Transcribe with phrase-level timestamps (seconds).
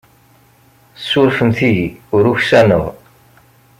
[1.09, 1.83] Surfemt-iyi
[2.15, 2.85] ur uksaneɣ.